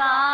[0.00, 0.29] 제가